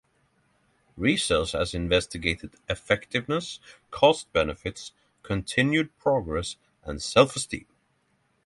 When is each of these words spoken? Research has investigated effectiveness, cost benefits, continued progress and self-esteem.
Research 0.97 1.51
has 1.51 1.75
investigated 1.75 2.55
effectiveness, 2.67 3.59
cost 3.91 4.33
benefits, 4.33 4.93
continued 5.21 5.95
progress 5.99 6.55
and 6.83 6.99
self-esteem. 6.99 7.67